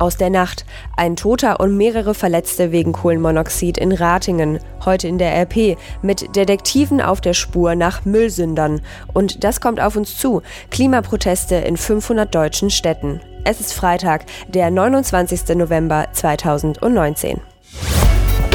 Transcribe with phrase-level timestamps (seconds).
[0.00, 0.64] Aus der Nacht.
[0.96, 4.58] Ein Toter und mehrere Verletzte wegen Kohlenmonoxid in Ratingen.
[4.82, 5.76] Heute in der RP.
[6.00, 8.80] Mit Detektiven auf der Spur nach Müllsündern.
[9.12, 10.40] Und das kommt auf uns zu.
[10.70, 13.20] Klimaproteste in 500 deutschen Städten.
[13.44, 15.54] Es ist Freitag, der 29.
[15.54, 17.42] November 2019.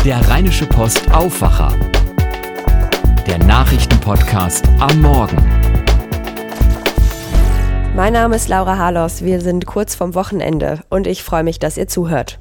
[0.04, 1.72] Der Rheinische Post Aufwacher.
[3.28, 5.65] Der Nachrichtenpodcast am Morgen.
[7.96, 9.24] Mein Name ist Laura Harlos.
[9.24, 12.40] Wir sind kurz vorm Wochenende und ich freue mich, dass ihr zuhört.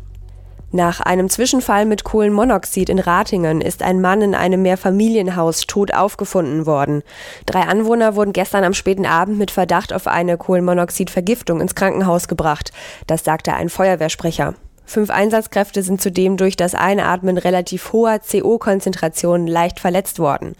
[0.73, 6.67] Nach einem Zwischenfall mit Kohlenmonoxid in Ratingen ist ein Mann in einem Mehrfamilienhaus tot aufgefunden
[6.67, 7.05] worden.
[7.47, 12.73] Drei Anwohner wurden gestern am späten Abend mit Verdacht auf eine Kohlenmonoxidvergiftung ins Krankenhaus gebracht.
[13.07, 14.55] Das sagte ein Feuerwehrsprecher.
[14.87, 20.55] Fünf Einsatzkräfte sind zudem durch das Einatmen relativ hoher CO-Konzentrationen leicht verletzt worden.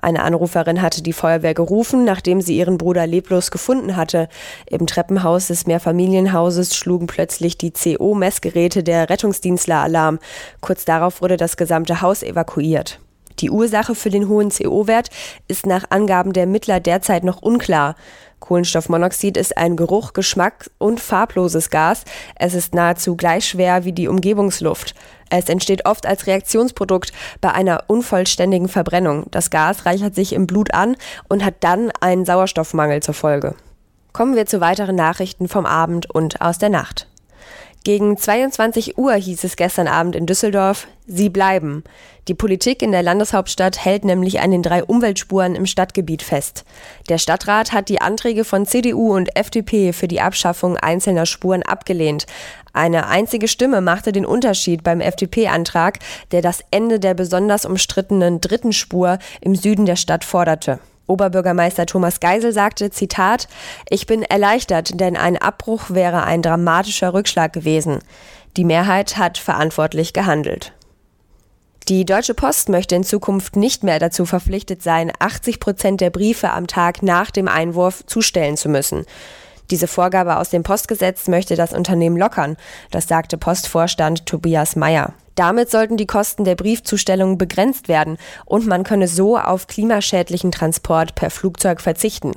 [0.00, 4.28] Eine Anruferin hatte die Feuerwehr gerufen, nachdem sie ihren Bruder leblos gefunden hatte.
[4.66, 10.18] Im Treppenhaus des Mehrfamilienhauses schlugen plötzlich die CO-Messgeräte der Rettungsdienstler Alarm.
[10.60, 13.00] Kurz darauf wurde das gesamte Haus evakuiert.
[13.40, 15.08] Die Ursache für den hohen CO-Wert
[15.48, 17.94] ist nach Angaben der Ermittler derzeit noch unklar.
[18.40, 22.04] Kohlenstoffmonoxid ist ein Geruch, Geschmack und farbloses Gas.
[22.36, 24.94] Es ist nahezu gleich schwer wie die Umgebungsluft.
[25.30, 29.26] Es entsteht oft als Reaktionsprodukt bei einer unvollständigen Verbrennung.
[29.30, 30.96] Das Gas reichert sich im Blut an
[31.28, 33.54] und hat dann einen Sauerstoffmangel zur Folge.
[34.12, 37.09] Kommen wir zu weiteren Nachrichten vom Abend und aus der Nacht.
[37.82, 41.82] Gegen 22 Uhr hieß es gestern Abend in Düsseldorf, Sie bleiben.
[42.28, 46.66] Die Politik in der Landeshauptstadt hält nämlich an den drei Umweltspuren im Stadtgebiet fest.
[47.08, 52.26] Der Stadtrat hat die Anträge von CDU und FDP für die Abschaffung einzelner Spuren abgelehnt.
[52.74, 56.00] Eine einzige Stimme machte den Unterschied beim FDP-Antrag,
[56.32, 60.80] der das Ende der besonders umstrittenen dritten Spur im Süden der Stadt forderte.
[61.10, 63.48] Oberbürgermeister Thomas Geisel sagte, Zitat,
[63.88, 67.98] ich bin erleichtert, denn ein Abbruch wäre ein dramatischer Rückschlag gewesen.
[68.56, 70.72] Die Mehrheit hat verantwortlich gehandelt.
[71.88, 76.50] Die Deutsche Post möchte in Zukunft nicht mehr dazu verpflichtet sein, 80 Prozent der Briefe
[76.50, 79.04] am Tag nach dem Einwurf zustellen zu müssen.
[79.70, 82.56] Diese Vorgabe aus dem Postgesetz möchte das Unternehmen lockern,
[82.90, 85.14] das sagte Postvorstand Tobias Mayer.
[85.40, 91.14] Damit sollten die Kosten der Briefzustellung begrenzt werden und man könne so auf klimaschädlichen Transport
[91.14, 92.32] per Flugzeug verzichten.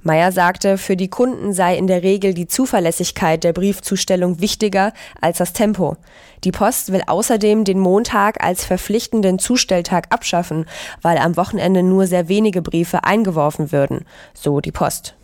[0.00, 5.36] Meyer sagte, für die Kunden sei in der Regel die Zuverlässigkeit der Briefzustellung wichtiger als
[5.36, 5.98] das Tempo.
[6.44, 10.64] Die Post will außerdem den Montag als verpflichtenden Zustelltag abschaffen,
[11.02, 15.15] weil am Wochenende nur sehr wenige Briefe eingeworfen würden, so die Post.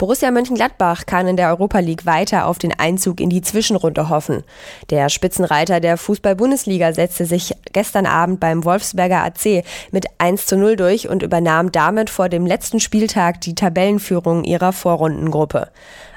[0.00, 4.44] Borussia Mönchengladbach kann in der Europa League weiter auf den Einzug in die Zwischenrunde hoffen.
[4.88, 10.76] Der Spitzenreiter der Fußball-Bundesliga setzte sich gestern Abend beim Wolfsberger AC mit 1 zu 0
[10.76, 15.68] durch und übernahm damit vor dem letzten Spieltag die Tabellenführung ihrer Vorrundengruppe.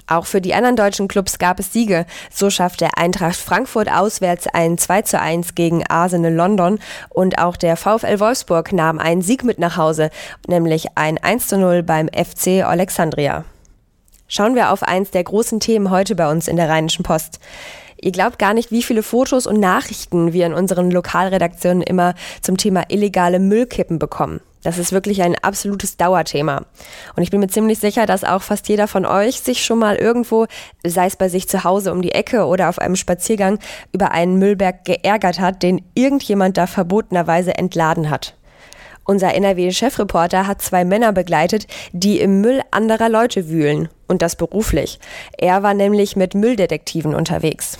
[0.08, 2.06] Auch für die anderen deutschen Clubs gab es Siege.
[2.34, 6.80] So schaffte Eintracht Frankfurt auswärts ein 2 zu 1 gegen Arsenal London
[7.10, 10.10] und auch der VfL Wolfsburg nahm einen Sieg mit nach Hause,
[10.48, 13.44] nämlich ein 1 zu 0 beim FC Alexandria.
[14.36, 17.40] Schauen wir auf eins der großen Themen heute bei uns in der Rheinischen Post.
[18.02, 22.58] Ihr glaubt gar nicht, wie viele Fotos und Nachrichten wir in unseren Lokalredaktionen immer zum
[22.58, 24.42] Thema illegale Müllkippen bekommen.
[24.64, 26.66] Das ist wirklich ein absolutes Dauerthema.
[27.16, 29.98] Und ich bin mir ziemlich sicher, dass auch fast jeder von euch sich schon mal
[29.98, 30.48] irgendwo,
[30.84, 33.60] sei es bei sich zu Hause um die Ecke oder auf einem Spaziergang,
[33.92, 38.34] über einen Müllberg geärgert hat, den irgendjemand da verbotenerweise entladen hat.
[39.06, 43.90] Unser NRW-Chefreporter hat zwei Männer begleitet, die im Müll anderer Leute wühlen.
[44.08, 45.00] Und das beruflich.
[45.38, 47.78] Er war nämlich mit Mülldetektiven unterwegs.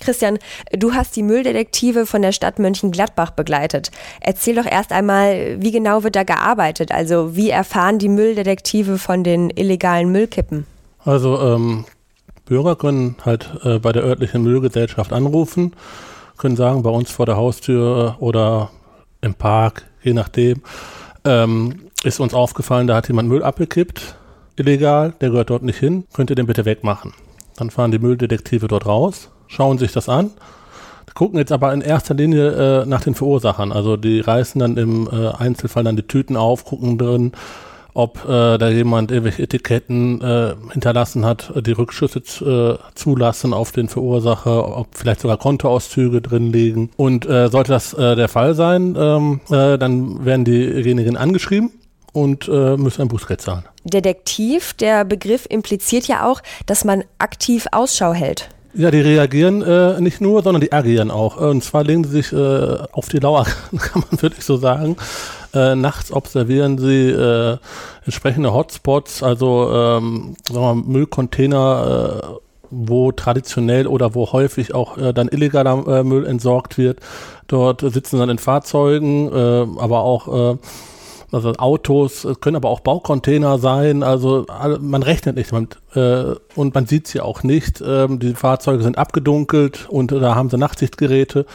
[0.00, 0.38] Christian,
[0.72, 3.90] du hast die Mülldetektive von der Stadt Mönchengladbach begleitet.
[4.20, 6.90] Erzähl doch erst einmal, wie genau wird da gearbeitet?
[6.90, 10.66] Also wie erfahren die Mülldetektive von den illegalen Müllkippen?
[11.04, 11.84] Also ähm,
[12.46, 15.74] Bürger können halt äh, bei der örtlichen Müllgesellschaft anrufen,
[16.38, 18.70] können sagen, bei uns vor der Haustür oder
[19.20, 20.62] im Park je nachdem,
[21.24, 24.16] ähm, ist uns aufgefallen, da hat jemand Müll abgekippt,
[24.56, 27.12] illegal, der gehört dort nicht hin, könnt ihr den bitte wegmachen.
[27.56, 30.30] Dann fahren die Mülldetektive dort raus, schauen sich das an,
[31.14, 33.72] gucken jetzt aber in erster Linie äh, nach den Verursachern.
[33.72, 37.32] Also die reißen dann im äh, Einzelfall dann die Tüten auf, gucken drin,
[37.94, 43.88] ob äh, da jemand irgendwelche Etiketten äh, hinterlassen hat, die Rückschüsse äh, zulassen auf den
[43.88, 46.90] Verursacher, ob vielleicht sogar Kontoauszüge drin liegen.
[46.96, 51.70] Und äh, sollte das äh, der Fall sein, ähm, äh, dann werden diejenigen angeschrieben
[52.12, 53.64] und äh, müssen ein Bußgeld zahlen.
[53.84, 58.48] Detektiv, der Begriff impliziert ja auch, dass man aktiv Ausschau hält.
[58.72, 61.36] Ja, die reagieren äh, nicht nur, sondern die agieren auch.
[61.36, 63.44] Und zwar legen sie sich äh, auf die Lauer,
[63.78, 64.96] kann man wirklich so sagen.
[65.52, 67.58] Äh, nachts observieren sie äh,
[68.04, 72.26] entsprechende Hotspots, also ähm, mal, Müllcontainer, äh,
[72.70, 77.00] wo traditionell oder wo häufig auch äh, dann illegaler äh, Müll entsorgt wird.
[77.48, 80.56] Dort sitzen dann in Fahrzeugen, äh, aber auch äh,
[81.32, 84.02] also Autos, können aber auch Baucontainer sein.
[84.02, 84.46] Also
[84.80, 87.82] man rechnet nicht damit äh, und man sieht sie auch nicht.
[87.86, 91.46] Ähm, die Fahrzeuge sind abgedunkelt und da haben sie Nachtsichtgeräte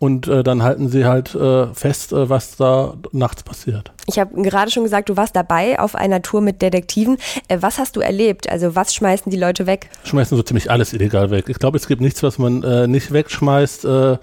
[0.00, 3.92] und äh, dann halten sie halt äh, fest, äh, was da nachts passiert.
[4.06, 7.18] Ich habe gerade schon gesagt, du warst dabei auf einer Tour mit Detektiven.
[7.48, 8.50] Äh, was hast du erlebt?
[8.50, 9.90] Also was schmeißen die Leute weg?
[10.04, 11.50] Schmeißen so ziemlich alles illegal weg.
[11.50, 13.84] Ich glaube, es gibt nichts, was man äh, nicht wegschmeißt.
[13.84, 14.16] Äh,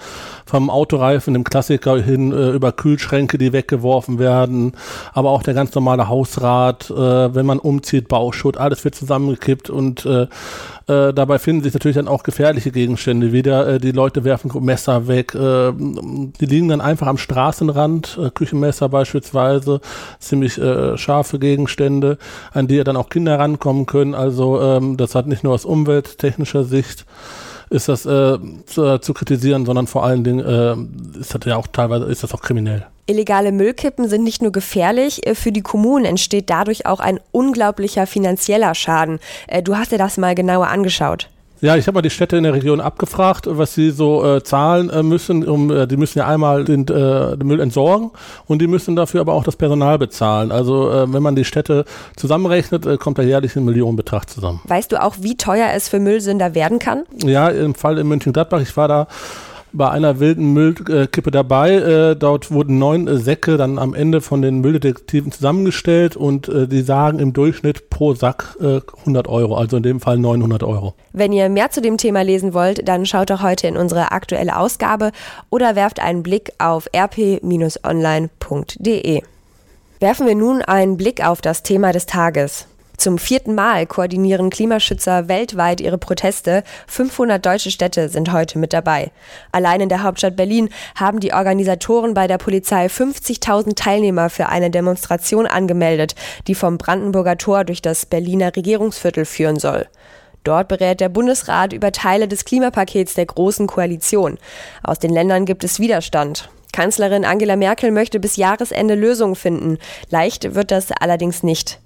[0.48, 4.78] vom Autoreifen, dem Klassiker hin, über Kühlschränke, die weggeworfen werden,
[5.12, 10.08] aber auch der ganz normale Hausrat, wenn man umzieht, Bauschutt, alles wird zusammengekippt und
[10.88, 13.78] dabei finden sich natürlich dann auch gefährliche Gegenstände wieder.
[13.80, 15.34] die Leute werfen Messer weg,
[15.74, 19.82] die liegen dann einfach am Straßenrand, äh, Küchenmesser beispielsweise,
[20.20, 22.18] ziemlich äh, scharfe Gegenstände,
[22.54, 24.16] an die dann auch Kinder rankommen können.
[24.16, 27.06] Also ähm, das hat nicht nur aus umwelttechnischer Sicht
[27.70, 31.68] ist das äh, zu, zu, kritisieren, sondern vor allen Dingen äh, ist das ja auch
[31.68, 32.86] teilweise ist das auch kriminell.
[33.08, 38.08] Illegale Müllkippen sind nicht nur gefährlich, äh, für die Kommunen entsteht dadurch auch ein unglaublicher
[38.08, 39.20] finanzieller Schaden.
[39.48, 41.30] Äh, du hast dir das mal genauer angeschaut.
[41.60, 44.90] Ja, ich habe mal die Städte in der Region abgefragt, was sie so äh, zahlen
[44.90, 45.48] äh, müssen.
[45.48, 48.12] Um, äh, die müssen ja einmal den, äh, den, Müll entsorgen
[48.46, 50.52] und die müssen dafür aber auch das Personal bezahlen.
[50.52, 54.62] Also äh, wenn man die Städte zusammenrechnet, äh, kommt da jährlich ein Millionenbetrag zusammen.
[54.66, 57.04] Weißt du auch, wie teuer es für Müllsünder werden kann?
[57.24, 59.08] Ja, im Fall in München-Gladbach, ich war da
[59.74, 61.74] bei einer wilden Müllkippe dabei.
[61.74, 66.68] Äh, dort wurden neun äh, Säcke dann am Ende von den Mülldetektiven zusammengestellt und äh,
[66.68, 70.94] die sagen im Durchschnitt pro Sack 100 Euro, also in dem Fall 900 Euro.
[71.14, 74.58] Wenn ihr mehr zu dem Thema lesen wollt, dann schaut doch heute in unsere aktuelle
[74.58, 75.12] Ausgabe
[75.50, 77.42] oder werft einen Blick auf rp-online.de.
[80.00, 82.68] Werfen wir nun einen Blick auf das Thema des Tages.
[82.98, 86.64] Zum vierten Mal koordinieren Klimaschützer weltweit ihre Proteste.
[86.88, 89.12] 500 deutsche Städte sind heute mit dabei.
[89.52, 94.72] Allein in der Hauptstadt Berlin haben die Organisatoren bei der Polizei 50.000 Teilnehmer für eine
[94.72, 96.16] Demonstration angemeldet,
[96.48, 99.88] die vom Brandenburger Tor durch das Berliner Regierungsviertel führen soll.
[100.44, 104.40] Dort berät der Bundesrat über Teile des Klimapakets der Großen Koalition.
[104.82, 106.50] Aus den Ländern gibt es Widerstand.
[106.74, 109.78] Kanzlerin Angela Merkel möchte bis Jahresende Lösungen finden.
[110.10, 111.80] Leicht wird das allerdings nicht.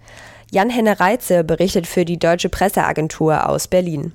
[0.51, 4.11] Jan-Henner Reitze berichtet für die Deutsche Presseagentur aus Berlin.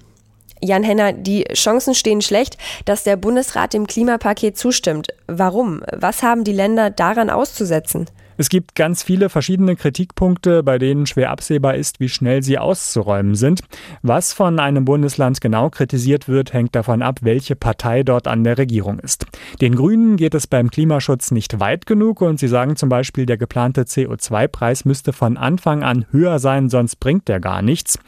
[0.60, 5.08] Jan-Henner, die Chancen stehen schlecht, dass der Bundesrat dem Klimapaket zustimmt.
[5.26, 5.82] Warum?
[5.92, 8.06] Was haben die Länder daran auszusetzen?
[8.38, 13.34] Es gibt ganz viele verschiedene Kritikpunkte, bei denen schwer absehbar ist, wie schnell sie auszuräumen
[13.34, 13.62] sind.
[14.02, 18.58] Was von einem Bundesland genau kritisiert wird, hängt davon ab, welche Partei dort an der
[18.58, 19.24] Regierung ist.
[19.62, 23.38] Den Grünen geht es beim Klimaschutz nicht weit genug und sie sagen zum Beispiel, der
[23.38, 27.98] geplante CO2-Preis müsste von Anfang an höher sein, sonst bringt der gar nichts.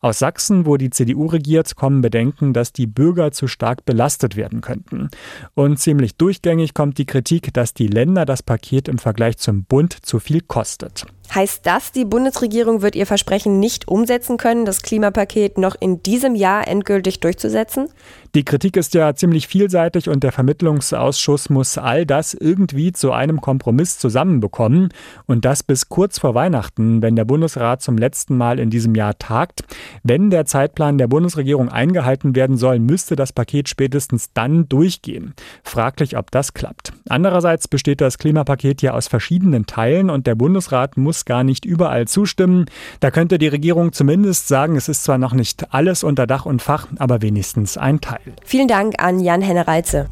[0.00, 4.60] Aus Sachsen, wo die CDU regiert, kommen Bedenken, dass die Bürger zu stark belastet werden
[4.60, 5.08] könnten.
[5.54, 9.77] Und ziemlich durchgängig kommt die Kritik, dass die Länder das Paket im Vergleich zum Bund
[9.78, 11.06] Bund zu viel kostet.
[11.34, 16.34] Heißt das, die Bundesregierung wird ihr Versprechen nicht umsetzen können, das Klimapaket noch in diesem
[16.34, 17.88] Jahr endgültig durchzusetzen?
[18.34, 23.40] Die Kritik ist ja ziemlich vielseitig und der Vermittlungsausschuss muss all das irgendwie zu einem
[23.40, 24.90] Kompromiss zusammenbekommen
[25.26, 29.18] und das bis kurz vor Weihnachten, wenn der Bundesrat zum letzten Mal in diesem Jahr
[29.18, 29.64] tagt.
[30.02, 35.34] Wenn der Zeitplan der Bundesregierung eingehalten werden soll, müsste das Paket spätestens dann durchgehen.
[35.62, 36.92] Fraglich, ob das klappt.
[37.08, 42.06] Andererseits besteht das Klimapaket ja aus verschiedenen Teilen und der Bundesrat muss gar nicht überall
[42.06, 42.66] zustimmen.
[43.00, 46.62] Da könnte die Regierung zumindest sagen, es ist zwar noch nicht alles unter Dach und
[46.62, 48.20] Fach, aber wenigstens ein Teil.
[48.44, 50.08] Vielen Dank an Jan-Henne Reitze.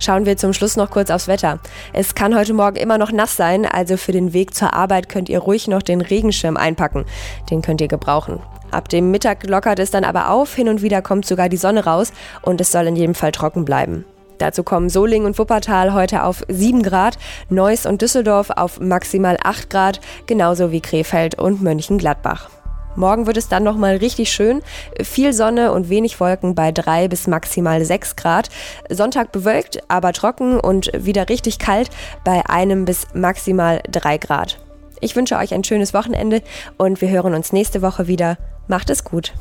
[0.00, 1.60] Schauen wir zum Schluss noch kurz aufs Wetter.
[1.92, 5.28] Es kann heute Morgen immer noch nass sein, also für den Weg zur Arbeit könnt
[5.28, 7.04] ihr ruhig noch den Regenschirm einpacken.
[7.48, 8.40] Den könnt ihr gebrauchen.
[8.72, 11.84] Ab dem Mittag lockert es dann aber auf, hin und wieder kommt sogar die Sonne
[11.84, 12.12] raus
[12.42, 14.04] und es soll in jedem Fall trocken bleiben.
[14.38, 19.70] Dazu kommen Solingen und Wuppertal heute auf 7 Grad, Neuss und Düsseldorf auf maximal 8
[19.70, 22.50] Grad, genauso wie Krefeld und Mönchengladbach.
[22.96, 24.62] Morgen wird es dann nochmal richtig schön.
[25.02, 28.50] Viel Sonne und wenig Wolken bei 3 bis maximal 6 Grad.
[28.88, 31.90] Sonntag bewölkt, aber trocken und wieder richtig kalt
[32.22, 34.58] bei einem bis maximal 3 Grad.
[35.00, 36.42] Ich wünsche euch ein schönes Wochenende
[36.76, 38.38] und wir hören uns nächste Woche wieder.
[38.68, 39.32] Macht es gut.